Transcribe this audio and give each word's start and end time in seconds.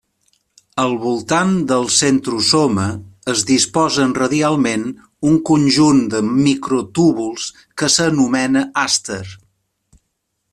Al 0.83 0.93
voltant 1.01 1.51
del 1.71 1.83
centrosoma 1.95 2.85
es 3.33 3.43
disposen 3.51 4.15
radialment 4.21 4.87
un 5.33 5.37
conjunt 5.51 6.01
de 6.15 6.23
microtúbuls 6.39 7.49
que 7.83 7.91
s'anomena 7.99 8.65
àster. 8.87 9.23